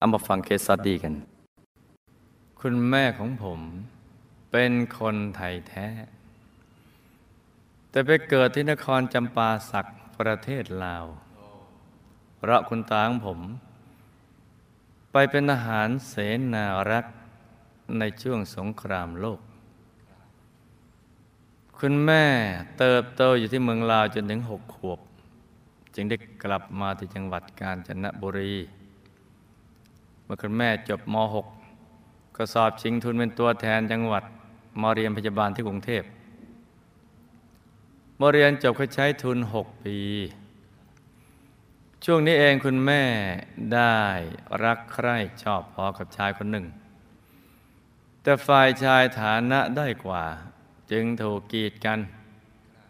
[0.00, 1.14] เอามาฟังเคสสตดีกัน
[2.60, 3.60] คุณแม่ของผม
[4.50, 5.88] เป็นคนไทยแท้
[7.90, 9.86] แต่ไปเกิดที่นครจำปาสัก
[10.18, 11.04] ประเทศลาว
[12.38, 13.40] เพราะคุณตาของผม
[15.12, 16.14] ไปเป็นทหารเส
[16.54, 17.14] นารักษ์
[17.98, 19.40] ในช่วงสงครามโลก
[21.78, 22.24] คุณแม่
[22.78, 25.00] เติบโตอยู่ที่เมืองลาวจนถึงหกขวบ
[25.94, 28.54] จึงได้กลับมาที่จังหวัดกาญจนบุรี
[30.30, 31.16] มื่อคุณแม่จบม
[31.74, 34.24] .6 ก็สอบชิงทุนเป็นตัวแทนจังหวัด
[34.82, 36.02] มาเรียนพยาบาลที่กรุงเทพ
[38.20, 39.98] มาเรียนจบก็ใช้ทุน 6 ปี
[42.04, 43.02] ช่วงนี้เองคุณแม่
[43.74, 43.98] ได้
[44.64, 46.66] รักใคร่ชอบพอกับชายคนหนึ่ง
[48.22, 50.24] แต่ฝ่ายชายฐานะได้กว่า
[50.90, 51.98] จึงถูกกีดกัน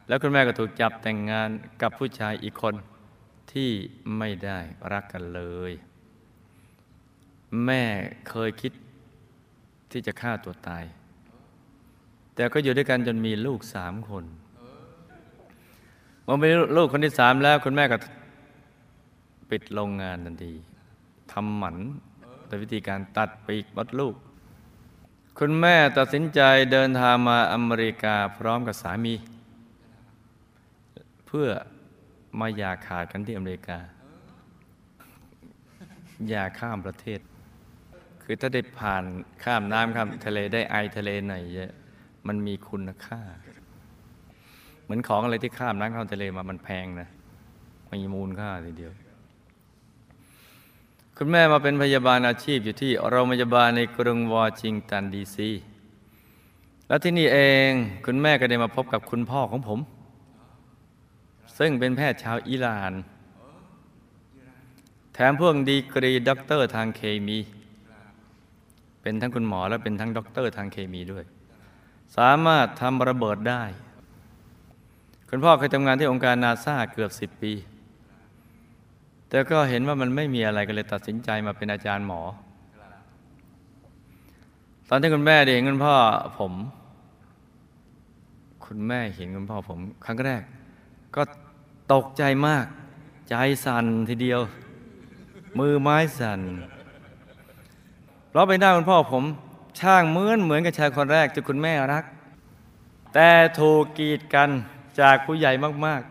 [0.09, 1.51] แล้วคุณแม่ก็ถูกจับแต่งงาน
[1.83, 2.75] กับผู้ชายอีกคน
[3.53, 3.71] ที่
[4.19, 4.59] ไม่ได้
[4.93, 5.73] รักกันเลย
[7.65, 7.83] แม่
[8.29, 8.73] เคยคิด
[9.91, 10.85] ที่จะฆ่าตัวตาย
[12.35, 14.25] แต่ก็อยู่ด้วยกันจนมีลูกสามคน
[16.25, 17.97] เมื่อมีลูกคนที่สามแล้ว คุณแม่ก็
[19.51, 20.53] ปิดโรงงานทันที
[21.33, 21.77] ทำหมัน
[22.47, 24.15] โดยวิธีการตัดปีกมดลูก
[25.39, 26.41] คุณแม่ตัดสินใจ
[26.73, 29.15] เดินทางมาอเมริกาพร้อมกับสามี
[31.27, 31.49] เพื่อ
[32.39, 33.79] มาอยาขาดกันที่อเมริกา
[36.29, 37.21] อย่าข้ามประเทศ
[38.31, 39.05] คือถ้าได้ผ่าน
[39.45, 41.73] ข้ามน้ำข้ามทะเลได้ไอทะเลไหนเยอะ
[42.27, 43.21] มันมีคุณค่า
[44.85, 47.09] เหมือนของอะไรที่ข้ามน้ำข้ามทะเลมามันแพงนะ
[47.91, 48.93] มีมูลค่าทีเดียว
[51.17, 55.51] คุณแม่มาเป็นพยาบาลอาชีพอยู่ที่โรงพยาบาลในกรุงวอชิงตันดีซี
[56.89, 57.71] แล้วที่นี่เอง
[58.07, 59.81] คุณแม่ก็ได้มาพบกับคุณพ่อของผม
[61.59, 62.93] ซึ่งเป็นแพทย์ชาวอิหร่าน
[65.15, 67.39] แถมพ่วงดีกรีด็อกเตอร์ทางเคมี
[69.09, 71.25] เป็นทั้งคุณหมอและเป็นทั้งด็อกเตอร์ทางเคมีด้วย
[72.17, 73.63] สามารถทำระเบิดได้
[75.29, 77.53] คุณพ่อเคยทำงานที่องค์การนาซาเกือบสิบปี
[79.29, 82.21] แต่ก็เห็นว่ามันไม่มีอะไรก็เลยตัดสินใจมาเป็นอาจารย์หมอ
[84.89, 85.97] ตอนที่คุณแม่ได้เห็นคุณพ่อ
[86.39, 86.53] ผม
[88.67, 90.43] คุณแม่เห็นคุณพ่อผม ครั้งแรก
[91.17, 91.23] ก็
[91.93, 92.67] ตกใจมาก
[93.29, 94.41] ใจสั่นทีเดียว
[95.59, 96.43] มือไม้สั่น
[98.37, 99.25] ราไปหน้าคุณพ่อผม
[99.81, 102.05] ช่างเหมือนเหมือนกับชายคนแรกที่คุณแม่รัก
[103.15, 103.31] แต่
[103.61, 104.51] ถูกกีดกัน
[105.01, 105.53] จากผู้ใหญ่
[105.87, 106.03] มาก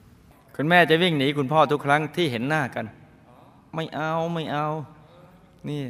[0.00, 2.86] ๆ คุณแม่จะวิ่งหนีคุณพ่อทุกครั้งที่เห็นหน้ากัน
[3.74, 4.66] ไม่เอาไม่เอา
[5.68, 5.82] นี่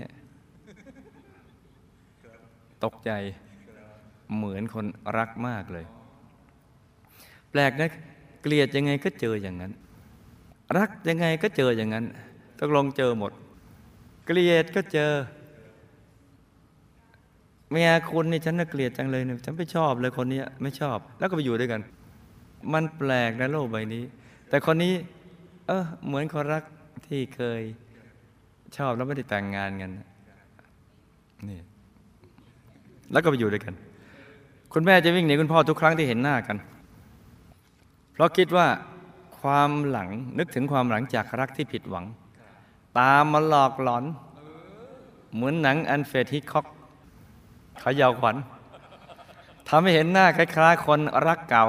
[2.84, 3.10] ตกใจ
[4.36, 4.86] เหมือนคน
[5.18, 5.86] รักมากเลย
[7.50, 7.88] แปลกนะ
[8.42, 9.72] เกลียดยังไงก็เจออย่างนั้น
[10.76, 12.04] รักยังไงก็เจออย่างนั้น
[12.58, 13.32] ตกลงเจอหมด
[14.26, 15.12] เกลียดก็เจอ
[17.72, 21.80] เมียคุณนี่ฉันน่าเกลียดจังเลยเนี่ยฉันไม่ชอบเลยคนนี้ไม่ชอบ แล้วก็ไปอยู่ด้วยกัน
[22.72, 24.04] มันแปลกนะโลกใบนี้
[24.48, 24.94] แต่คนนี้
[25.66, 26.64] เออเหมือนคนรัก
[27.06, 27.60] ที่เคย
[28.76, 29.90] ชอบแล้วไม่ได้แต่งงานกัน
[31.48, 31.60] นี่
[33.12, 33.74] แล้วก็ไปอยู่ด้วยกัน
[34.72, 36.56] คุณแม่จะวิ่งหนีคุณพ่อทุกครั้งที่เห็นหน้ากัน
[38.12, 38.66] เพราะคิดว่า
[39.40, 40.08] ความหลัง
[40.38, 42.04] นึกถึงความหลังจากรักที่ผิดหวัง
[42.98, 44.04] ตามมาหลอกหลอน
[45.34, 46.66] เหมือนหนังอันเฟรดฮิคอก
[47.80, 48.36] ขายาวขวัญ
[49.68, 51.64] ทำให้เห็นหน้าคล้ายๆคนรักเก่า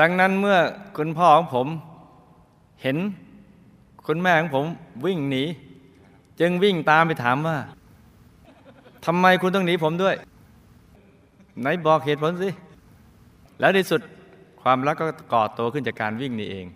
[0.00, 0.58] ดังนั้นเมื่อ
[0.96, 1.68] คุณพ่อของผม
[2.82, 2.96] เห็น
[4.06, 4.66] คุณแม่ของผม
[5.04, 5.44] วิ่งหนี
[6.40, 7.58] จึงวิ่งตามไปถามว่า
[9.04, 10.14] ทำไมคุณต้องหนีผมด้วย
[11.60, 12.50] ไหนบอกเหตุผลสิ
[13.60, 14.02] แล้วในสุด
[14.62, 16.66] ความรักก็ก่อตัวขึ้นจากการวิ่งนี่เอง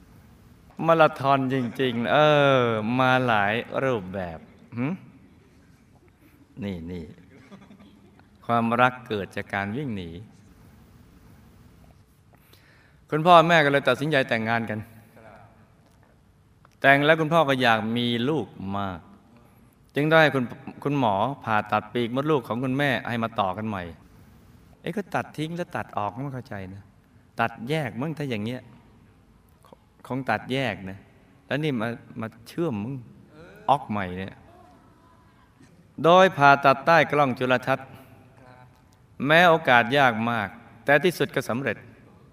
[0.87, 2.17] มาราธอนจริง ๆ เอ
[2.59, 2.63] อ
[2.99, 3.55] มาหลาย
[3.85, 4.39] รูปแบบ
[6.65, 7.05] นี่นี่
[8.47, 10.11] ความรักเกิดจากการวิ่งหนี
[13.11, 14.79] คุณพ่อแม่ก็เลยตัดสินใจแต่งงานกัน
[16.81, 18.47] แต่งแล้วคุณพ่อก็อยากมีลูก
[18.79, 19.01] มาก
[19.95, 20.45] จึงได้คุณ
[20.85, 21.15] คุณหมอ
[21.45, 23.83] ผ่าตัดปีกมดลูกของคุณแม่ให้มาต่อกันใหม่
[24.81, 26.83] เอ้ก็ตัดทิ้งแล้วตัดออกไม่เข้าใจนะ
[27.41, 28.61] ตัดแยกมึงถ้าอย่างเงี้ย
[30.07, 30.99] คงตัดแยกนะ
[31.47, 31.89] แล้วนี่มา
[32.21, 32.95] มาเชื่อมมึง
[33.71, 34.35] ออกใหม่เนี่ย
[36.05, 37.89] โดยผ่าตัดใต้กล้องจุลทรรศน์
[39.27, 40.49] แม้โอกาสยากมาก
[40.85, 41.77] แต่ที่สุดก็สำเร็จ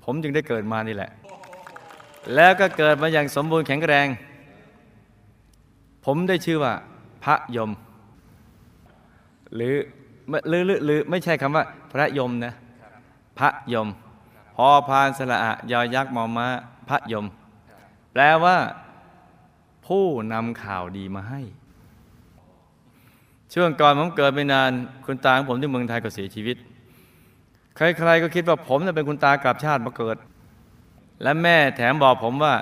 [0.03, 1.11] ผมจึงได้เกิดมานี่แหละ
[2.35, 4.07] แล้วก็เกิดมาอย่างสมบูรณ์แข็งแรง
[6.05, 6.73] ผมได้ชื่อว่า
[7.23, 7.71] พระยม
[9.55, 9.75] หรือ
[10.49, 12.53] หรือหรือหรือไม่ใช่คำว่า พระยมนะ
[13.39, 13.87] พระยม
[14.55, 16.47] พอพานสละอะยอยักษ์มอมา
[16.89, 17.25] พระยม
[18.13, 18.57] แปลว่า
[19.87, 21.41] ผู้นำข่าวดีมาให้
[23.53, 24.71] ช่วงก่อนผมเกิดไม่นาน
[25.05, 26.57] คุณตาของผมที่เมืองไทยก็เสียชีวิต
[27.75, 30.17] ใครๆก็คิดว่าผมจะเป็นคุณตากลับชาติมาเกิด
[31.23, 32.53] และแม่แถมบอกผมว่า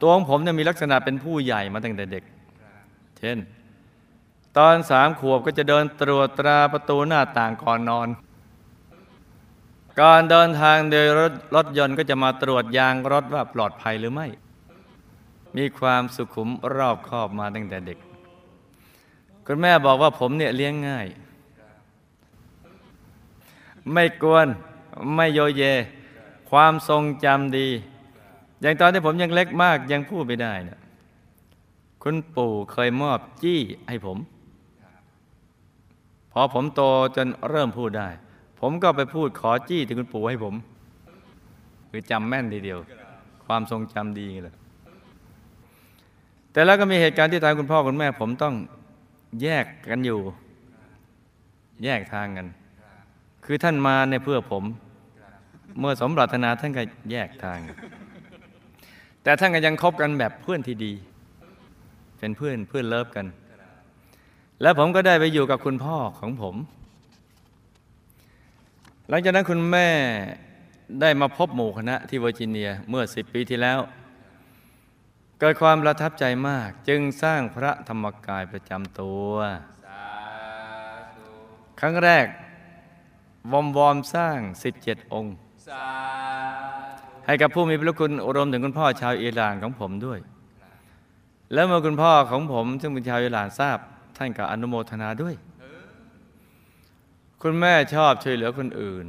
[0.00, 2.24] ตัวของผมเนี่ยมีลักษณะเป็นผู้ใหญ่มาตั้งแต่เด็ก
[3.18, 3.38] เช่น
[4.58, 8.08] ตอนสามขวบก็จะเดินตรวจตราประตูหน้าต่างก่อนนอน
[10.00, 14.26] ก่อนเดินทางโดยรถรถยนต์ก็จะมาตรวจยางรถว่าปลอดภัยหรือไม่
[15.56, 17.98] มีความสุขุมรอบคอบมาตั้งแต่เด็ก
[19.46, 21.06] คุณแม่บอกว่าผมเนี่ยเลี้ยงง่าย
[23.92, 24.48] ไม่กวน
[25.14, 25.62] ไม่โยเย
[26.50, 27.68] ความทรงจำดี
[28.60, 30.78] อย่างตอนที่ผมยังเล็กมากยังพูดไม่ได้นะ
[32.02, 34.18] คุณปู่เคยมอบจี้ให้ผม
[36.32, 36.82] พอผมโต
[37.16, 38.08] จนเริ่มพูดได้
[38.60, 40.54] ผมก็ไปพูดขอจี้ที่คุณปู่ให้ผม
[41.90, 42.78] คือจำแม่นทีเดียว
[43.46, 44.54] ความทรงจำดีเลย
[46.52, 48.54] แต่แล้วก็มีเหตุการณ์ที่ทางคุณพ่อคุณแม่ ผมต้อง
[49.42, 50.20] แยกกันอยู่
[51.84, 52.46] แยกทางกัน
[53.50, 54.64] คือท่านมาในเพื่อผม
[55.80, 57.58] เมื่อสมปรารถนาท่านก็แยกทาง
[59.22, 60.92] แต่ท่านก็ยังคบกันแบบเพื่อนที่ดี
[62.18, 63.26] เป็นเพื่อนเพื่อนเลิฟกัน
[64.62, 66.54] แล้วผมก็ได้ไปอยู่กับคุณพ่อของผม
[69.08, 69.88] หลังจากนั้นคุณแม่
[71.00, 73.78] ได้มาพบหมู่คณะที่เวอร์จิเนียเมื่อสิบปีที่แล้ว
[75.40, 79.32] เกิดความประทับใจมากจึงสร้างพระธรรมกายประจำตัว
[81.82, 82.26] ครั้งแรก
[83.52, 84.38] วอมวอมสร้าง
[84.76, 85.34] 17 องค์
[87.26, 90.18] ให้กับผู้มีพระคุณรวมถึงคุณพ่อชาวอิหร่านของผมด้วย
[91.52, 93.78] แล้วเมื่อคุณพ่อของผม ซึ่งเป็นชาวอิหร่านทราบ
[94.16, 95.34] ท่านก็อนุโมทนาด้วย
[97.42, 99.06] คุณแม่ชอบช่วยเหลือคนอื่น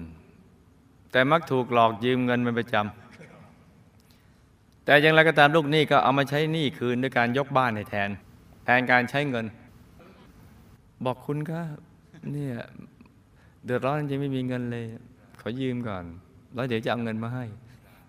[1.11, 8.09] แต่มักถูกหลอกยืมเงินเป็นประจำแต่อย่างไรก็ตามลูกหนี้ก็เอามาใช้หนี้คืนด้วยการยกบ้านให้แทน
[8.65, 9.45] แทนการใช้เงิน
[11.05, 11.59] บอกคุณก็
[12.31, 12.55] เนี่ย
[13.65, 14.85] เดือดร้อนจริงไม่มีเงินเลย
[15.41, 16.03] ขอยืมก่อน
[16.53, 17.45] แล้วเดี๋ยวจะเอาเงินมาให้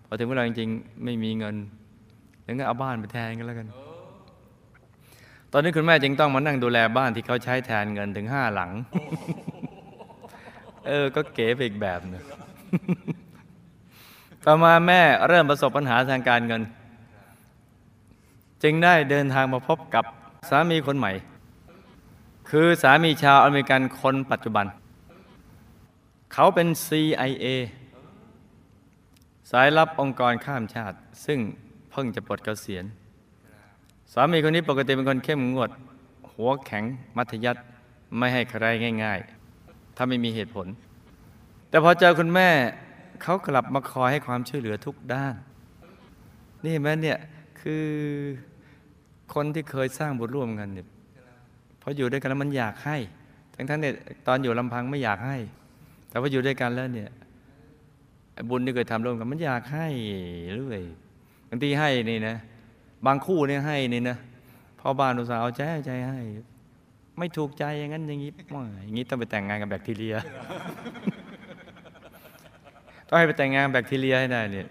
[0.05, 0.69] พอถึงเวลาจริง
[1.03, 1.55] ไม่มีเงิน
[2.45, 3.67] งั้นก็เอาบ้านไปแทนกันแล้วกัน
[5.51, 8.71] ตอนนี้คุณแม่จึงต้องมานั่งดูแลบ้านที่เขาใช้แทนเงินถึงห้าหลัง
[10.87, 12.23] เออ ก็เก๋ไปอีกแบบนึง
[14.45, 16.61] ต่อมาแม่เริ่มประสบปัญหาทางการเงิน
[18.63, 20.05] จึงได้เดินทางมาพบกับ
[20.49, 21.11] สามีคนใหม่
[22.49, 24.65] คือสามีชาวอเมริกันคนปัจจุบัน
[26.33, 27.45] เขาเป็น CIA
[29.51, 31.39] สายลับองค์กรข้ามชาติ ซึ่ง
[31.91, 32.85] เพิ่งจะปลดเกษียณ
[34.13, 35.69] สามีคนนี้ปกติเป็นคนเข้มงวด
[36.31, 36.83] หัวแข็ง
[37.17, 37.61] มัธยัติ
[38.17, 38.65] ไม่ให้ใคร
[39.03, 39.19] ง่าย
[39.57, 40.67] ๆ ถ้าไม่มีเหตุผล
[41.69, 42.49] แต่พอเจอคุณแม่
[43.21, 45.35] เขากลับมาคอยให้ความช่วยเหลือทุกด้าน
[46.63, 47.19] นี่เห็นไหมเนี่ย
[47.61, 47.85] คือ
[49.33, 50.87] คนที่เคยสร้างบุญร่วมกันเนี่ย
[51.81, 52.97] พออยู่ด้วยกันแล้วมันอยากให้
[53.55, 53.93] ทั้งท่านเนี่ย
[54.27, 55.37] ตอนอยู่ลำพังไม่อยากให้
[56.11, 57.09] แต่พออยู่ด้วยกันแล้วเนี่ย
[58.49, 59.87] บุญที่เคยทำร่วมกัน มันอยากให้
[60.55, 60.81] เรื่อย
[61.49, 62.35] บางทีให้นี่นะ
[63.05, 64.17] บางคู่เนี่ยให้นี่นะ
[64.79, 66.19] พ่อบ้านอุตส่าห์เอาใจเอาใจให้
[67.17, 68.31] ไม่ถูกใจอย่างนั้นอย่างนี้
[68.83, 70.15] อย่างนี้ต้องไปแต่งงานกับแบคทีเรีย
[73.07, 74.67] ต้องให้ไปแต่งงานแบคทีเรียให้ได้เนี่ย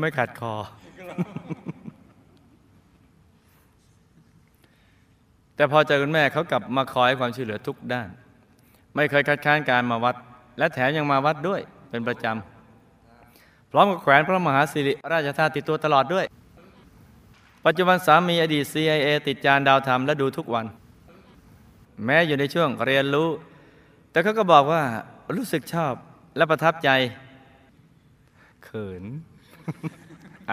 [0.00, 0.54] ไม่ขัดคอ
[5.56, 8.08] แต่พอเจอคุณแม่เขากลับมาคอยให้ความช่วยเหลือทุกด้าน
[8.94, 10.16] ไม่เคยคัดค้านการมาวัด
[10.58, 11.60] และแถมยังมาวัดด้วย
[11.90, 16.26] เป็นประจำ พร้อมกับแขวนพระมหาสิริราชธาตุติดตัวตลอดด้วย
[17.64, 20.66] ปัจจุบันสามีอดีต CIA ติดจานดาวธรรมและดูทุกวัน
[22.04, 23.28] แม้อยู่ในช่วงเรียนรู้
[24.10, 24.82] แต่เขาก็บอกว่า
[25.36, 25.94] รู้สึกชอบ
[26.36, 26.90] และประทับใจ
[28.64, 29.04] เขิน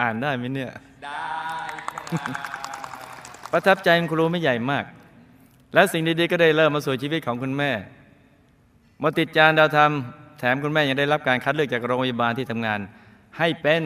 [0.00, 0.72] อ่านได้ไหมเนี่ย
[1.04, 1.22] ได้
[3.52, 4.84] ประทับใจคุณครูไม่ใหญ่มาก
[5.74, 7.70] และสิ่งดีๆก็ได้เริ่มมาสู่ชีวิตของคุณแม่
[9.02, 9.92] มาติดจานดาวธรรม
[10.38, 12.80] แถมคุณแม่ยังได้รับการคัดเลือกจากโรงพยาบาลที่ทำงาน
[13.38, 13.82] ให้เป็น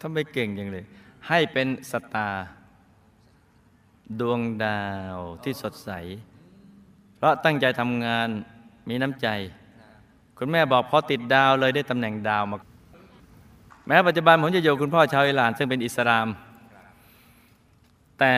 [0.00, 0.84] ทำไมเก่งอย่างเลย
[1.28, 2.46] ให้เป็นสตาร์
[4.20, 4.82] ดวงดา
[5.16, 5.90] วที่สดใส
[7.16, 8.28] เพราะตั้งใจทำงาน
[8.88, 9.28] มีน้ำใจ
[10.38, 12.58] คุณแม่บอกพอติดดาวเลยได้ตำแหน่งดาวมา
[13.86, 16.26] แม้ปัจจุบันผมจะอยู่คุณพ่อชาวอิหร่าน ซึ่งเป็นอิสลาม
[18.18, 18.32] แต่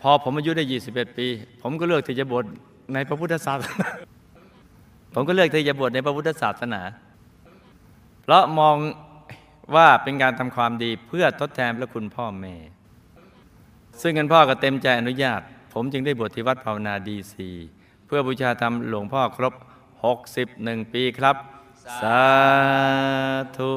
[0.00, 1.26] พอผมอายุได้ 21 ปี
[1.62, 2.44] ผมก็เลือกที่จะบวช
[2.92, 3.88] ในพระพุทธศาสนา
[5.14, 6.82] ผมก็เลือกที่จะบวชในพระพุทธศาสนา
[8.22, 8.76] เพราะมอง
[9.74, 12.54] ว่าเป็นการทำความดีเพื่อทดแทนพระคุณพ่อแม่
[14.00, 15.40] ซึ่งกันพ่อก็เต็มใจอนุญาต
[15.72, 17.48] ผมจึงได้บวชที่วัดภาวนาดีซี
[18.06, 19.54] เพื่อบูชาธรรมหลวงพ่อครบ
[20.22, 21.36] 61 ปีครับ
[22.00, 22.22] สา
[23.56, 23.72] ธุ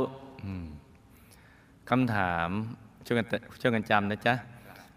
[1.90, 2.50] คำถาม
[3.06, 3.26] ช่วยกัน
[3.62, 4.34] ช่วยกันจำนะจ๊ะ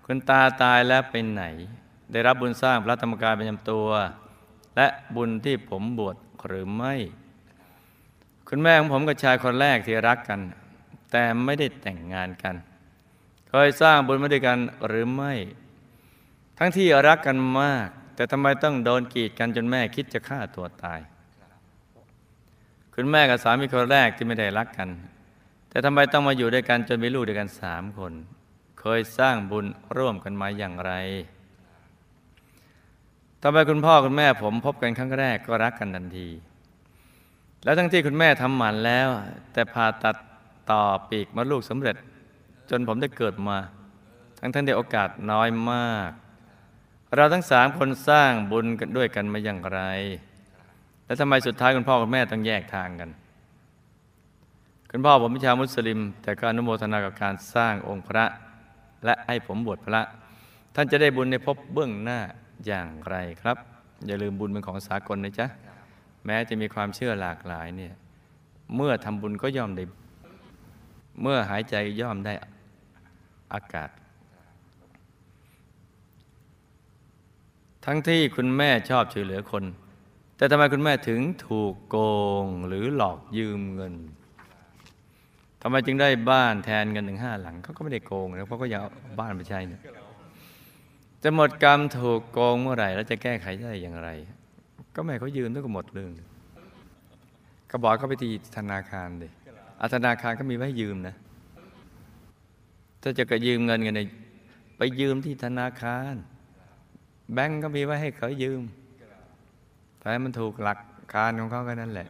[0.04, 1.45] คุณตาตายแล้วไปไหน
[2.12, 3.87] ได้รับบุญสร้างพระธรรมกายเประจำตัว
[4.76, 6.16] และบุญที่ผมบวช
[6.47, 6.95] หรือไม่
[8.49, 10.40] คุณแม่ของผมกับชายคนแรกที่รักกัน
[11.11, 12.57] แต่ไม่ได้แต่งงานกัน
[13.49, 15.33] เคยสร้างบุญมาด้วยกันหรือไม่
[16.59, 21.00] ทั้งที่รักกันมาก แต่ทำไมต้องโดนกีดกันจนแม่คิดจะฆ่าตัวตาย
[22.95, 24.88] คุณแม่กับสามีคนแรกที่ไม่ได้รักกัน
[25.71, 28.12] แต่ทำไมต้องมาอยู่ด้วยกันจนมีลูกด้วยกันสามคน
[28.80, 29.66] เคยสร้างบุญ
[29.97, 30.92] ร่วมกันมาอย่างไร
[33.42, 36.28] ทำไมคุณพ่อคุณแม่ผมพบกันครั้งแรกก็รักกันทันที
[37.64, 39.09] แล้วทั้งที่คุณแม่ทำหมันแล้ว
[39.52, 40.16] แต่ผ่าตัด
[40.71, 41.97] ต่อปีกมดลูกสำเร็จ
[42.71, 43.59] จนผมได้เกิดมา
[44.40, 46.11] ทั้งท่านได้โอกาสน้อยมาก
[47.16, 49.80] เราทั้งสามคนสร้างบุญกันด้วยกันมาอย่างไร
[51.04, 53.11] แล้วทำไมสุดท้ายคุณพ่อคุณแม่ต้องแยกทางกัน
[54.90, 58.25] คุณพ่อผมเป็นชาวมุสลิม แต่ก็อนุโมทนากับการสร้างองค์พระ
[59.04, 60.00] และให้ผมบวชพระ
[60.75, 62.21] ท่านจะได้บุญในภพเบื้องหน้า
[62.66, 63.56] อย่างไรครับ
[64.06, 65.46] อย่าลืมบุญเป็นของสากลนะจ๊ะ
[66.24, 67.94] แม้จะมีความเชื่อหลากหลายเนี่ย
[68.76, 69.84] เมื่อทำบุญก็ย่อมได้
[71.22, 72.34] เมื่อหายใจย่อมได้
[73.54, 73.90] อากาศ
[77.84, 79.64] ทั้งที่คุณแม่ชอบช่วยเหลือคน
[80.36, 81.96] แต่ทำไมคุณแม่ถึงถูกโก
[82.44, 83.94] งหรือหลอกยืมเงิน
[85.62, 89.80] ทำไมจึงได้บ้านแทนเงินถึงห้าหลังเขาก็ไม่ได้โกงนะเพราะก็อยากเอาบ้านไปใช้เนี่ย
[91.22, 94.08] จะหมดกรรมถูกโกงเมื่อไหร่ แล้วจะแก้ไขได้อย่างไร
[94.94, 96.10] ก็แม่เขายืมต้องก็หมดเรื่อง
[97.70, 99.32] ก็บอกเขาไปที่ธนาคารเลย
[99.80, 101.14] อาธนาคารก็มีไว้ยืมนะ
[103.02, 104.08] ถ้าจะกระยืมเงินกันเนี่ย
[104.76, 106.14] ไปยืมที่ธนาคาร
[107.32, 108.62] แบงก์ก็มีไว้ให้เขายืม
[109.98, 110.78] แต่มันถูกหลัก
[111.14, 112.08] การของเขาก็นั่นแหละ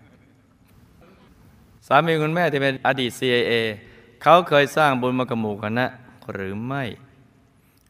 [1.87, 3.53] สามีคุณแม่ที่เป็นอดีต CIA
[4.23, 5.87] เขาเคยสร้างบุญมากระหมู่คณะ
[6.33, 6.85] หรือไม่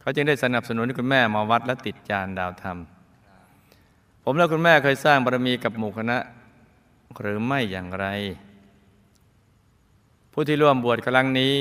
[0.09, 2.77] เขาจึงได้สนับสนุนให้คุณแม่มาวัดและติดจานดาวธรรม
[4.23, 6.17] ผมและคุณแม่เคยสร้างบารมีกับหมู่คณะ
[7.21, 8.05] หรือไม่อย่างไร
[10.31, 11.55] ผู้ที่ร่วมบวชครั้งนี้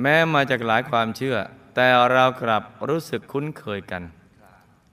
[0.00, 1.36] แม้มาจากหลายความเชื่อ
[1.74, 4.02] แต่เรากลับรู้สึกคุ้นเคยกัน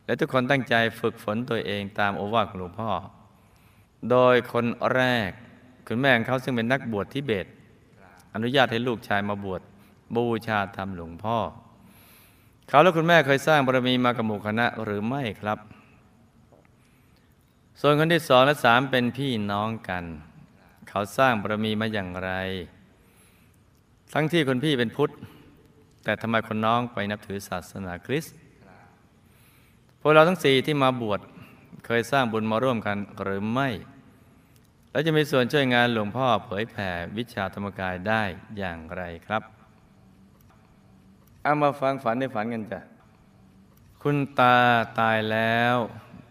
[0.05, 2.91] และทุกคนตั้งใจฝึกฝนตัวเองตามโอวาทของหลวงพ่อ
[4.09, 5.29] โดยคนแรก
[5.87, 7.45] คุณแม่ของเขาซึ่งเป็นนักบวชทิเบต
[8.33, 9.61] อนุญาตให้ลูกชายมาบวช
[10.15, 11.39] บูชาธรรมหลวงพ่อ
[12.67, 15.59] เขาและคุณแม่เคยสร้างบารมีมากับหมู่คณะหรือไม่ครับ
[17.81, 20.03] ส่วนคนที่สองและสามเป็นพี่น้องกัน
[20.89, 22.31] เขาสร้างบารมีมาอย่างไร
[24.13, 25.11] ทั้งที่คนพี่เป็นพุทธ
[26.03, 28.35] แต่ทำไมคนน้องไปนับถือศาสนาคริสต์
[30.01, 31.19] พวกเราทั้งสี่ที่มาบวช
[31.85, 33.69] เคยสร้างบุญมาร่วมกันหรือไม่
[34.91, 38.23] แล้วจะมีส่วนช่วยงานหลวงพ่อเผยแผ่วิชาธรรมกายได้
[38.57, 39.54] อย่างไรครับ
[41.47, 42.79] เอามาฟังฝันในฝันกันจ้ะ
[44.01, 44.55] คุณตา
[44.99, 45.75] ตายแล้ว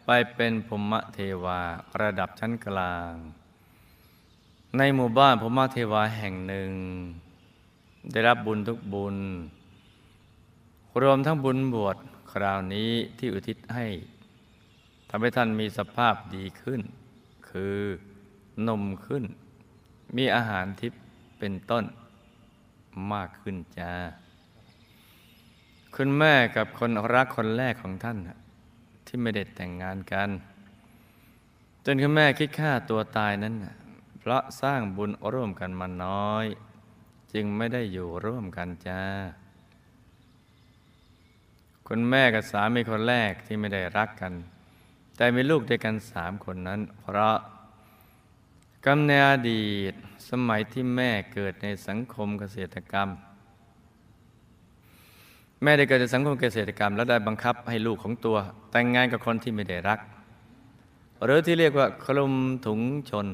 [0.06, 1.60] ไปเป็นพรหมเทวา
[2.00, 3.12] ระดับชั้นกลาง
[4.76, 6.70] ในหมู่บ้านพรหมเทวาแห่งหนึ่ง
[8.12, 9.16] ได้รับบุญทุกบุญ
[11.02, 11.96] รวมทั้งบุญบวช
[12.32, 13.86] คราวนี้ที่อุทิศให้
[15.08, 16.80] ทำให้ท่านมีสภาพดีขึ้น
[17.48, 17.78] คือ
[18.68, 19.24] นมขึ้น
[20.16, 21.00] มีอาหารทิพย์
[21.38, 21.84] เป็นต้น
[23.12, 23.92] มากขึ้นจ้า
[25.98, 28.18] คุณแม่กับคนรักคนแรกของท่าน
[29.06, 30.30] ที่ไม่ได้แต่งงานกัน
[31.84, 33.54] จนคุณแม่คิดฆ่าตัวตายนั้น
[34.18, 36.46] เพราะสร้างบุญร่วมกันมาน้อย
[37.32, 39.02] จึงไม่ได้อยู่ร่วมกันจ้า
[41.88, 44.32] คุณแม่กับสามีคนแรกที่ไม่ได้รักกัน
[45.16, 47.36] แต่มีลูกด้วยกันสามคนนั้น เพราะ
[48.86, 49.94] กำเนิดอดีต
[50.28, 53.10] สมัยที่แม่เกิดในสังคมเกษตรกรรม
[55.64, 58.36] แม่ได้เกิดในสังคมเกษตรกรรม และได้บังคับให้ลูกของตัว
[58.70, 60.00] แต่งงานกับคนที่ไม่ได้รัก
[61.24, 62.34] หรือที่เรียกว่าคลุม
[62.66, 62.80] ถุง
[63.10, 63.28] ชน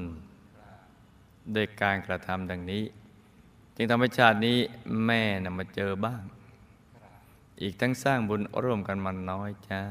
[1.53, 2.83] โดยการกระทำดังนี้
[3.77, 4.59] จึงทำให้ชาตินี้
[5.07, 6.23] แม่นำมาเจอบ้าง
[7.63, 9.83] อีกทั้งสร้างบุญร่วมกันมันน้อยจ้า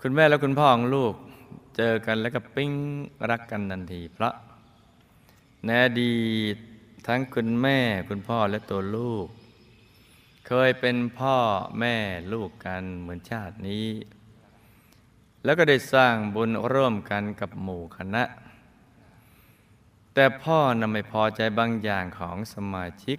[0.00, 1.14] คุณแม่และคุณพ่อของลูก
[1.76, 2.72] เจอกันแล้วก็ปิ้ง
[3.30, 4.34] รักกันทันทีเพราะ
[5.66, 5.70] ใน
[6.00, 6.12] ดี
[7.06, 9.28] ทั้งคุณแม่คุณพ่อและตัวลูก
[10.50, 11.36] เคยเป็นพ่อ
[11.80, 11.96] แม่
[12.32, 13.86] ลูกกันเหมือนชาตินี้
[15.44, 18.22] แล้วก็ได้สร้างบุญร่วมกันกับหมู่คณะ
[20.14, 23.18] แต่พ่อนำไม่พอใจบางอย่างของสมาชิก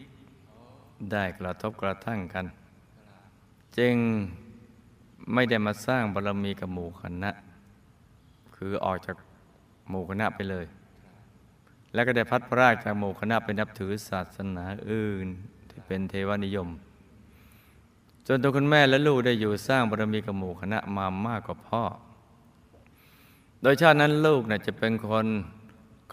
[1.11, 2.45] ได้กระทบกระทั่งกัน
[3.77, 3.95] จึง
[5.33, 7.31] ไม่ได้มาสร้างบารมีกับหมู่คณะ
[8.55, 9.17] คือออกจาก
[9.89, 10.65] หมู่คณะไปเลย
[11.93, 15.27] แล้วก็ได้พัดพรากจากหมู่คณะไปนับถือศาสนาอื่น
[15.69, 16.69] ที่เป็นเทวนิยม
[18.29, 21.83] จนตัวคุณแม่และลูกได้อยู่สร้างบารมีกับหมู่คณะมามากกว่าพ่อ
[23.61, 25.27] โดยชาตินั้นลูกน่จะเป็นคน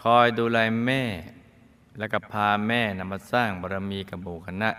[0.03, 1.03] คอยดูแลแม่
[1.97, 4.69] และก็พาแม่นะมาสร้างบารมีกับหมู่คณะ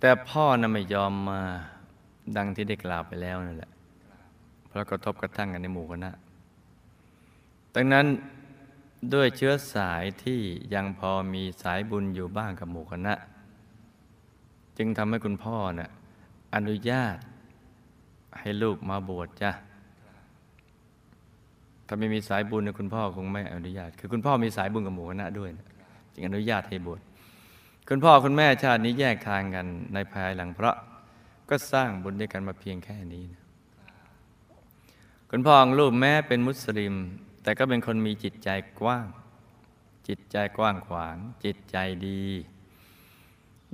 [0.00, 1.40] แต่พ่อน่ะไม่ยอมมา
[2.36, 3.70] ดังที่ได้กล่าวไปแล้วนั่นแหละ
[4.68, 6.10] เพราะกระทบกระทั่งกันในหมู่คณะ
[7.74, 8.06] ดังนั้น
[9.14, 10.40] ด้วยเชื้อสายที่
[10.74, 13.14] ยังพอมีสายบุญอยู่บ้างกับหมู่คณะ
[14.78, 15.90] จึงทำให้คุณพ่อนะ่ะ
[16.54, 17.16] อนุญาต
[18.40, 19.52] ให้ลูกมาบวชจ้ะ
[21.86, 25.66] ถ้าไม่มีสายบุญนะคุณพ่อคงไม่อนุญาต คือคุณพ่อมีสายบุญกับหมู่คณะด้วยนะ
[26.12, 27.00] จึงอนุญาตให้บวช
[27.88, 30.76] คุณพ่อคุณแม่ชาตินี้แยกทางกันในภายหลังเพราะ
[31.48, 33.42] ก็สร้างบุญด้วยกันมาเพียงแค่นี้นะ
[35.30, 36.94] คุณพ่อของลูกแม้เป็นมุสลิม
[37.42, 38.48] แต่ก็เป็นคนมีจิตใจ
[38.80, 39.06] กว้าง
[40.08, 41.76] จิตใจกว้างขวาง จิตใจ
[42.06, 42.24] ดี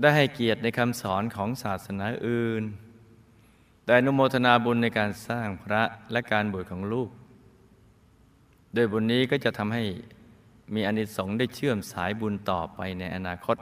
[0.01, 2.63] ได้ให้เกียรติในคำสอนของศาสนาอื่น
[3.85, 7.11] แต่อนุโมทนาบุญในการสร้างพระและการบวชของลูก
[8.75, 9.85] โดยบุญนี้ก็จะทำให้
[10.75, 13.57] มีอนิสงส์ได้เชื่อมสายบุญต่อไปในอนาคต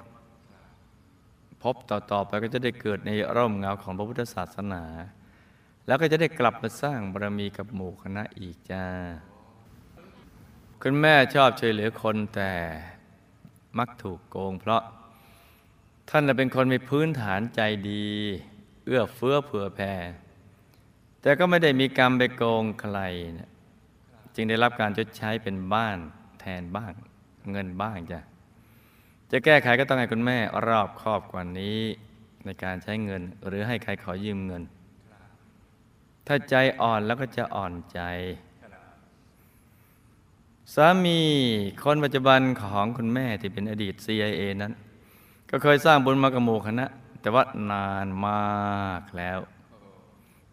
[1.63, 4.83] พบต่อๆไปก็จะได้เกิดในร่มเงาของพระพุทธศาสนา
[5.87, 8.85] แล้วก็จะได้กลับมาสร้างบารมีกับหมู่คณะอีกจ้า
[10.83, 12.53] คุณแม่ชอบช่วยเหลือคนแต่
[13.79, 14.83] มักถูกโกงเพราะ
[16.11, 17.61] ท่านเป็นคนมีพื้นฐานใจ
[17.91, 18.07] ดี
[18.87, 19.95] เอื้อเฟื้อเผื่อแผ่
[21.21, 22.99] แต่ก็ไม่ได้มีกรรมไปโกงใคร
[23.39, 23.51] นะ
[24.35, 25.99] จึงได้รับการชดใช้เป็นบ้าน
[26.41, 26.93] แทนบ้าง
[27.51, 28.21] เงินบ้างจ้ะ
[29.31, 31.81] จะแก้ไขก็ต้องให้คุณแม่รอบครอบกว่านี้
[32.45, 34.63] ในการใช้เงิน หรือให้ใครขอยืมเงิน
[36.27, 38.01] ถ้าใจอ่อนแล้วก็จะอ่อนใจ
[40.75, 41.21] สามี
[41.85, 44.73] คนปัจจุบันของคุณแม่ที่เป็นอดีต CIA นั้น
[45.51, 46.87] ก็เคยสร้างบุญมากระหมู่คณะ
[47.21, 49.39] แต่ว่านานมากแล้ว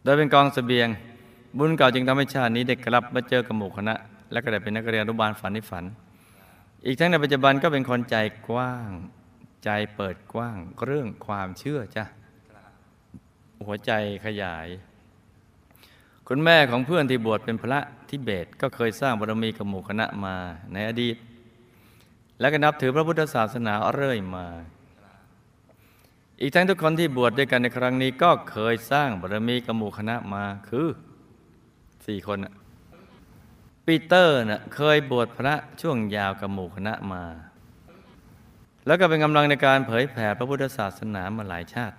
[0.03, 0.87] โดยเป็นกองสเสบียง
[1.57, 3.95] บุญเก่าจึงทำให้ชาตินี้ได้กลับมาเจอกับหมู่คณะ
[4.31, 5.85] และก็ได้เป็นนักเรียนอนุบาลฝันในฝัน
[6.85, 8.15] อีกทั้งในปัจจุบันก็เป็นคนใจ
[8.49, 8.89] กว้าง
[9.63, 12.05] ใจเปิดกว้างเรื่องความเชื่อจ้ะ
[13.65, 13.91] หัวใจ
[14.25, 14.67] ขยาย
[16.27, 17.79] คุณแม่ของเพื่อนที่บวชเป็นพระ
[18.09, 20.35] ทิเบตก็เคยสร้างบารมีกับหมู่คณะมา
[20.73, 21.15] ในอดีต
[22.39, 24.47] และก็นับถือพระพุทธศาสนาเรื่อยมา
[26.41, 30.87] อีกทั้งทุกคนที่บวชดด้วยกันในครั้งนี้ก็เคยสร้างบารมีกับหมู่คณะมาคือ
[32.05, 32.53] สี่คนน่ะ
[33.85, 37.23] ปีเตอร์น่ะเคยบวชพระช่วงยาวกับหมู่คณะมา
[38.85, 41.95] แล้วก็เป็นกำลังในการเผยแผ่พระพุทธศาสนามาหลายชาติ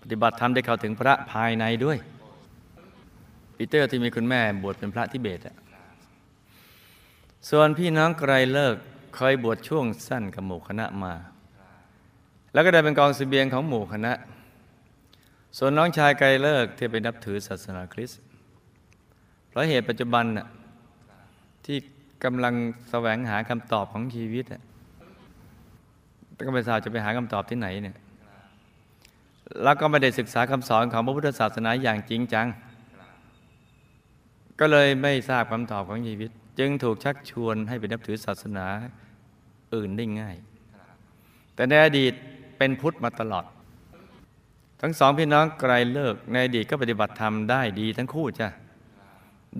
[0.00, 1.98] ปฏิบัติธรรมได้เข้าถึงพระภายในด้วย
[3.56, 5.56] ปีเตอร์ที่มีคุณแม่บวชเป็นพระทิเบตอะ
[7.50, 8.76] ส่วนพี่น้องไกรเลิก
[9.16, 11.14] เคยบวชช่วงสั้นกับหมู่คณะมา
[12.52, 14.12] แล้วก็ได้เป็นกองเสบียงของหมู่คณะ
[15.58, 18.20] ส่วนน้องชายไกรเลิกที่ไปนับถือศาสนาคริสต์
[19.48, 20.46] เพราะเหตุปัจจุบันน่ะ
[21.64, 21.78] ที่
[22.24, 22.54] กำลัง
[22.90, 24.62] แสวงหาคำตอบของชีวิตอะ
[26.34, 27.96] แต่ก็ไม่ทราบจะไปหาคำตอบที่ไหนเนี่ย
[29.62, 32.46] แล้วก็ไม่ได้ศึกษาคำสอนของพระพุทธศาสนาอย่างจริงจัง
[34.60, 38.66] ก็เลยไม่ทราบคำตอบของชีวิต จึงถูกชักชวนให้ไปนับถือศาสนา
[39.74, 40.36] อื่นได้ง่าย
[41.54, 42.14] แต่ในอดีต
[42.62, 43.44] เป็นพุทธมาตลอด
[44.80, 48.48] ทั้งสองพี่น้องไกลเลิกในอดีตก็ปฏิบัติธรรมได้ดีทั้งคู่จ้ะ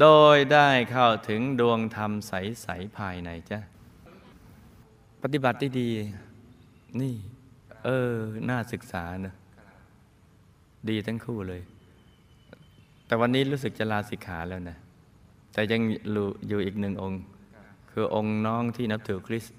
[0.01, 3.59] โดยได้เข้าถึงดวงธรรมใสๆภายในจ้ะ
[5.23, 5.91] ปฏิบัติได้ดี
[7.01, 7.15] นี่
[7.85, 8.15] เออ
[8.49, 9.35] น่าศึกษานะ
[10.89, 11.63] ดีทั้งคู่เลย
[13.07, 14.77] แต่วันนี้รู้สึกจะลาสิกขาแล้วนะ
[15.53, 15.81] แต่ยัง
[16.49, 17.23] อยู่อีกหนึ่งองค์
[17.91, 19.59] คือองค์น้องที่นับถือคริสต์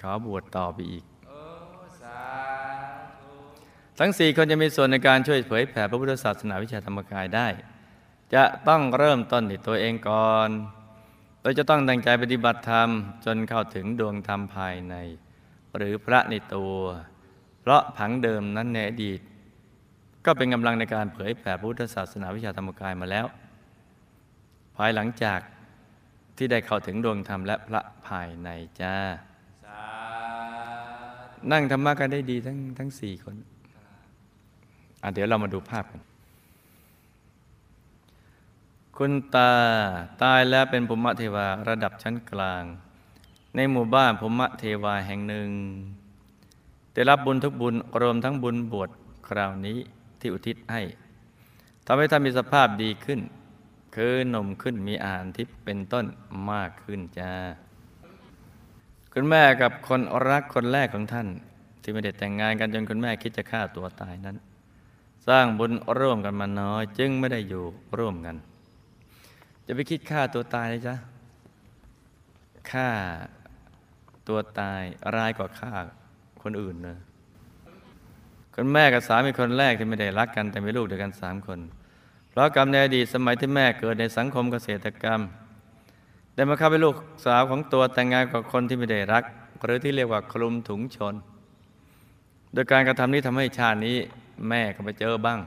[0.00, 1.04] ขอบวชต่อไปอีก
[3.98, 7.48] ทั้งสี่คนจะมีส่วนในการช่วยเผยแผ่พระพุทธศาสนาวิชาธรรมกายได้
[8.34, 10.50] จะต้องเริ่มต้นที่ตัวเองก่อน
[11.40, 12.88] โดยจะต้องตั้งใจปฏิบัติธรรม
[13.24, 14.94] จนเข้าถึงดวงธรรมภายใน
[15.76, 16.76] หรือพระในตัว
[17.60, 19.20] เพราะผังเดิมนั้นในอดีต
[20.24, 23.26] ก็เป็นกำลังในการเผยแผ่พุทธศาสนาวิชาธรรมกายมาแล้ว
[24.76, 25.40] ภายหลังจาก
[26.36, 28.48] ที่ได้เข้าถึงดวงธรรมและพระภายใน
[28.80, 28.96] จ้า
[31.52, 33.36] นั่งธรรมะกันได้ดีทั้งทั้งสี่คน
[35.12, 36.00] เดี๋ยวเรามาดูภาพกัน
[38.96, 39.52] คุณตา
[40.22, 42.64] ตายแล้วเป็นภูมิเทวาระดับชั้นกลาง
[43.54, 45.48] ในหมู่บ้านภูมิเทวาแห่งหนึ่ง
[46.94, 48.90] ได้รับบุญทุกบุญรวมทั้งบุญบวช
[49.26, 49.78] คราวนี้
[50.20, 50.82] ที่อุทิศให้
[51.86, 53.20] ทำให้ท่านมีสภาพดีขึ้น
[53.94, 56.04] คือหนุ่มขึ้นมีอาหารทิพย์เป็นต้น
[56.50, 57.32] มากขึ้นจ้า
[59.12, 61.28] คุณแม่กับคนรักคนแรกของท่าน
[61.82, 64.36] ที่ไม่ได้แต่งงานกันจนคุณแม่คิดจะฆ่าตัวตายนั้น
[65.28, 67.64] สร้างบุญร่วมกันมาน้อย จึงไม่ได้อยู่
[67.98, 68.36] ร่วมกัน
[69.66, 70.94] จะไปคิดฆ่าตัวตายเลยจ้ะ
[72.70, 72.88] ฆ่า
[74.28, 74.82] ตัวตาย
[75.14, 75.72] ร้ายกว่าฆ่า
[76.42, 76.96] คนอื่นนะ
[78.54, 81.60] คุณแม่กับสามีคนแรกที่ไม่ได้รักกันแต่มีลูกเด้วกันสามคน
[82.30, 85.20] เพราะกรรมในอดีตสมัยที่แม่เกิดในสังคมเกษตรกรรม
[86.34, 89.24] ได้มาเข้าเป็นลูกสาวของตัวแต่งงานกับคนที่ไม่ได้รัก
[89.64, 91.14] หรือที่เรียกว่าคลุมถุงชน
[92.52, 93.98] โดยการกระทำนี้ทำให้ชาตินี้
[94.48, 95.40] แม่ก็ไปเจอบ้าง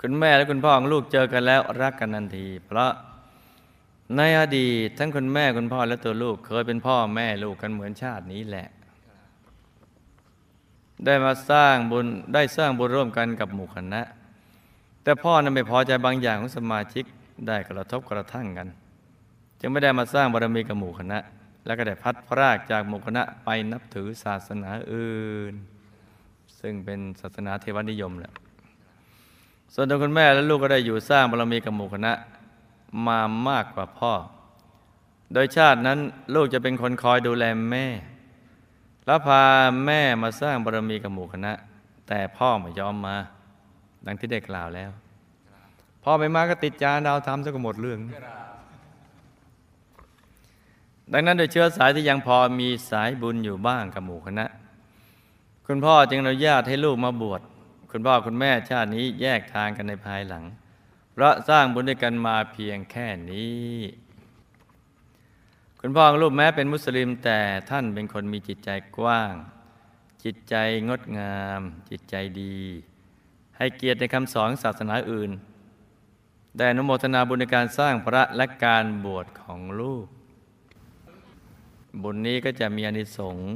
[0.00, 2.92] คุณแม่และคุณพ่อของลูกเจอกันแล้วรักกันทันที เพราะ
[4.16, 8.68] ในอดีตทั้งคุณแม่คุณพ่อและตัวลูก เคยเป็นพ่อแม่ลูกกันเหมือนชาตินี้แหละ
[11.04, 14.02] ได้มาสร้างบุญได้สร้างบุญร่วมกันกับหมู่คณะ
[15.02, 17.04] แต่พ่อนั้นไม่พอใจบางอย่างของสมาชิก
[17.46, 18.68] ได้กระทบกระทั่งกัน
[19.60, 21.18] จึงไม่ได้มาสร้างบารมีกับหมู่คณะ
[21.66, 25.54] แล้วก็ได้พัดพรากจากหมู่คณะไปนับถือศาสนาอื่น
[26.68, 28.32] ซึ่งเป็นศาสนาเทวนิยมแหละ
[29.74, 32.12] ส่วนตัวคุณแม่และลูกก็ได้อยู่สร้างบารมีกับหมู่คณะ
[33.06, 34.12] มามากกว่าพ่อ
[35.32, 35.98] โดยชาตินั้น
[36.34, 37.86] ลูกจะเป็นคนคอยดูแลแม่
[39.06, 39.42] แล้วพา
[39.86, 41.52] แม่มาสร้างบารมีกับหมู่คณะ
[42.08, 43.16] แต่พ่อไม่ยอมมา
[44.06, 44.90] ดังที่ได้กล่าวแล้ว
[46.02, 47.98] พ่อไม่มาก็ติดจานดาวทำซะก็หมดเรื่อง
[51.12, 54.46] ดังนั้นโดยเชื้อสายที่ยังพอมีสายบุญอยู่บ้างกับหมู่คณะ
[55.68, 57.40] คุณพ่อจึงอนุญาตให้ลูกมาบวช
[57.90, 60.44] คุณพ่อคุณแม่ชาตินี้แยกทางกันในภายหลัง
[61.12, 63.74] เพราะสร้างบุญด้วยกันมาเพียงแค่นี้
[65.80, 69.34] คุณพ่อลูกแม้เป็นมุสลิมแต่ท่านเป็นคนมีจิตใจกว้าง
[70.24, 70.54] จิตใจ
[70.88, 72.58] งดงาม จิตใจดี
[73.56, 75.30] ให้เกียรติในคำสอนศาสนาอื่น
[76.58, 80.06] ได้นุโมทนาบุญในการสร้างพระและการบวชของลูก
[82.02, 83.50] บุญนี้ก็จะมีอนิสงส์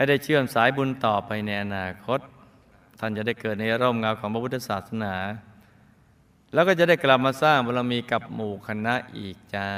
[0.00, 2.20] ให้ได้เชื่อมสายบุญต่อไปในอนาคต
[2.98, 5.14] ท่านจะได้เกิดในร่มเงาของพระพุทธศาสนา
[6.52, 9.68] แล้วก็จะได้กลับมาสร้างบารมีกับหมู่คณะอีกจ้า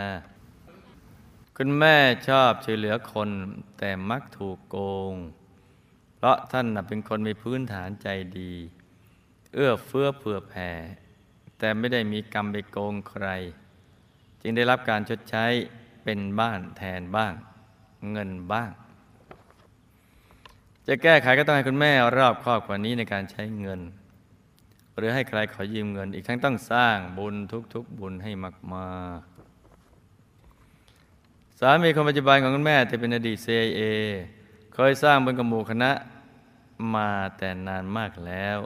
[1.56, 1.96] คุณแม่
[2.28, 3.30] ชอบช่วยเหลือคน
[3.78, 4.76] แต่มักถูกโก
[5.12, 5.14] ง
[6.16, 8.08] เพราะท่านเป็นคนมีพื้นฐานใจ
[8.38, 8.52] ดี
[9.54, 10.70] เอื้อเฟื้อเผื่อแผ่
[11.58, 13.26] แต่ไม่ได้มีกรรมไปโกงใคร
[14.40, 15.44] จึงได้รับการชดใช้
[16.04, 17.34] เป็นบ้านแทนบ้าง
[18.12, 18.72] เงินบ้าง
[20.88, 23.80] จะแก้ไขก็ต้องให้คุณแม่รอบครอบกว่านี้ในการใช้เงิน
[24.96, 27.34] หรือให้ใครขอยืมเงิน อีกทั้งต้องสร้างบุญ
[27.74, 28.30] ทุกๆ บุญให้
[28.74, 29.28] มากๆ
[31.58, 33.80] สามีคนปัจจุบันของคุณแม่ที่เป็นอดีตเซเอ
[34.74, 35.90] เคยสร้างบุญกับหมู่คณะ
[36.94, 38.58] มาแต่นานมากแล้ว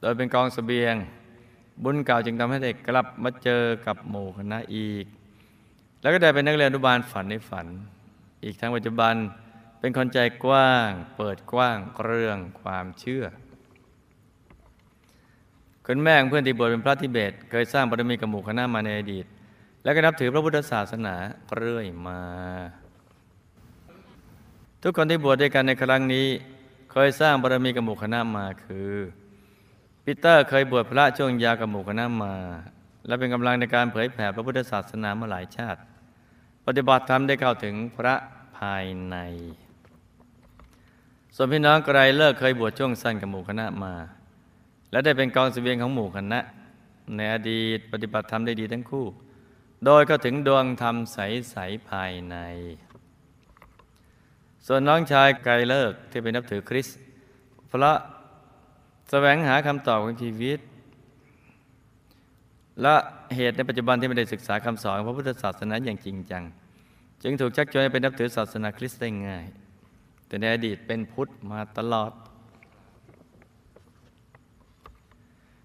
[0.00, 0.94] โดยเป็นกองสเสบียง
[1.84, 5.04] บุญเก่าจึงทำให้เด็กกลับมาเจอกับหมู่คณะอีก
[6.00, 7.66] แล้วก็ได้เป็นนักเรียนอนุบาลฝันในฝัน
[8.44, 9.14] อีกทั้งปัจจุบัน
[9.80, 13.24] เป็นคนใจกว้าง เปิดกว้างเรื่องความเชื่อ
[15.86, 19.26] คุณแม่ของเพื่อนที่บวชเป็นพระทิเบต เคยสร้างบารมีกับหมู่คณะมาในอดีต
[19.82, 21.14] แล้วก็นับถือพระพุทธศาสนา
[21.56, 22.20] เรื่อยมา
[24.82, 26.26] ทุกคนที่บวชด้วยกันในครั้งนี้
[26.92, 28.92] เคยสร้างบารมีกับหมู่คณะมาคือ
[30.04, 32.34] ปีเตอร์เคยบวชพระช่วงยากับหมู่คณะมา
[33.06, 35.80] และเป็นกำลังในการเผยแผ่พระพุทธศาสนามาหลายชาติ
[36.66, 38.14] ปฏิบัติธรรมได้เข้าถึงพระ
[38.58, 39.16] ภายใน
[41.36, 43.94] ส่วนพี่น้องไกรเลิกเคยบวชช่วงสั้นกับหมู่คณะมา
[44.90, 46.40] และได้เป็นกองสเสบียงของหมู่คณะ
[47.16, 49.06] ในอดีตปฏิบัติธรรมได้ดีทั้งคู่
[49.84, 52.36] โดยก็ถึงดวงธรรมใสๆภายใน
[54.66, 56.98] ส่วนน้องชายไกลเลิกที่เป็นนับถือคริสต์
[57.66, 57.98] เพราะ
[59.10, 60.58] แสวงหาคำตอบของชีวิต
[62.82, 62.94] และ
[63.36, 66.42] เหตุในปัจจุบันที่ไม่ได้ศึกษาคำสอนของพระพุทธศาสนาอย่างจริงจัง
[67.22, 69.46] จึงถูกชักชวนให้เป็นนับถือศาสนาคริสต์ได้ง่าย
[70.30, 72.12] แต่ในอดีตเป็นพุทธมาตลอด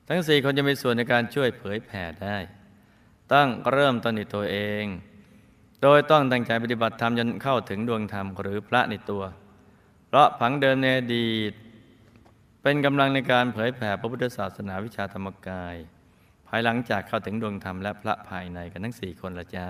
[0.07, 2.37] ทั้งสี่คนจะมีส่วนในการช่วยเผยแผ่ได้
[3.33, 4.85] ตั้งเริ่มต้นในตัวเอง
[5.81, 9.23] โดยต้องตั้งใจปฏิบัติธรรมจนเข้าถึงดวงธรรมหรือพระในตัว
[10.07, 11.53] เพราะผังเดิมในอดีต
[12.61, 15.75] เป็นกำลังในการเผยแผ่พระพุทธศาสนาวิชาธรรมกาย
[16.47, 19.69] ภายหลังจากเข้าถึงดวงธรรมและพระภายในกันทั้งสี่คนละจ้า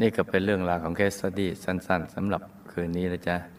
[0.00, 3.57] นี่ก็เป็นเรื่องราวของเคสสตี้สั้น ๆสำหรับคืนนี้นะจ๊ะ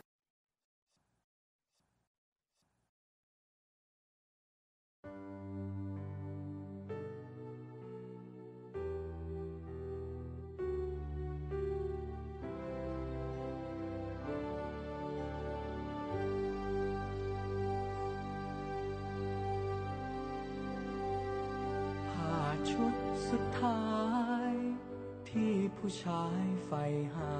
[25.79, 26.83] ผู้ชายใฝ่
[27.15, 27.35] หา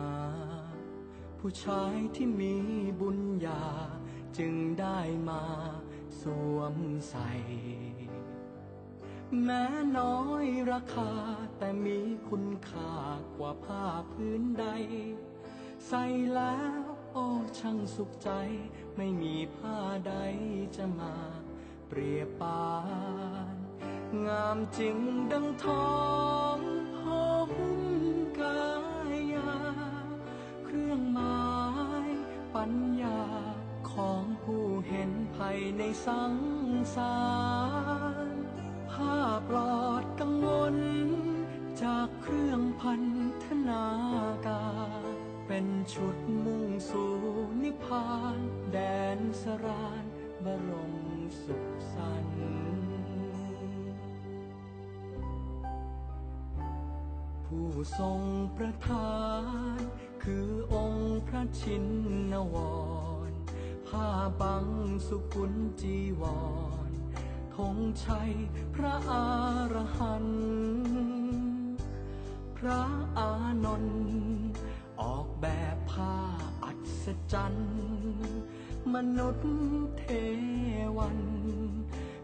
[1.39, 2.56] ผู้ชายที่มี
[3.02, 3.63] บุญญา
[4.38, 4.99] จึงได้
[5.30, 5.43] มา
[6.21, 6.23] ส
[6.56, 6.75] วม
[7.10, 7.32] ใส่
[9.43, 9.65] แม้
[9.97, 11.12] น้อยราคา
[11.58, 11.99] แต่มี
[12.30, 12.93] คุณค่า
[13.38, 14.65] กว่าผ้าพื้นใด
[15.88, 16.82] ใส่แล้ว
[17.13, 17.25] โอ้
[17.60, 18.30] ช่างสุขใจ
[18.97, 20.15] ไม่มีผ้าใด
[20.75, 21.15] จะมา
[21.88, 22.69] เปรียบปา
[23.54, 23.56] น
[24.28, 24.97] งามจริง
[25.32, 25.88] ดังทอ
[26.48, 26.48] ง
[35.77, 36.36] ในสัง
[36.95, 37.17] สา
[38.34, 38.38] ร
[38.91, 39.15] ผ้า
[39.47, 40.77] ปลอดกังวล
[41.82, 43.03] จากเครื่องพัน
[43.43, 43.86] ธนา
[44.47, 44.67] กา
[45.01, 45.15] ร
[45.47, 47.13] เป็นชุดมุ่งสู่
[47.63, 48.38] นิพพาน
[48.71, 48.77] แด
[49.17, 50.05] นสราน
[50.45, 50.93] บรม
[51.43, 52.41] สุขสันต์
[57.45, 58.21] ผู้ทรง
[58.58, 59.17] ประทา
[59.77, 59.79] น
[60.23, 61.86] คือองค์พระชิน
[62.32, 62.55] นว
[62.88, 62.88] ร
[64.03, 64.67] ผ้าบัง
[65.07, 66.23] สุกุลจีว
[66.89, 66.91] ร
[67.55, 68.31] ธงชัย
[68.73, 69.12] พระอ
[69.73, 70.39] รหันต์
[72.57, 72.83] พระ
[73.17, 73.31] อา
[73.63, 74.03] นนท์
[75.01, 76.15] ออกแบบผ้า
[76.63, 76.71] อั
[77.03, 77.71] ศจรรย์
[78.93, 79.49] มนุษย์
[79.99, 80.05] เท
[80.97, 81.19] วัน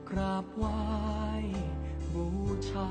[0.10, 0.82] กราบไหว้
[2.14, 2.28] บู
[2.70, 2.90] ชา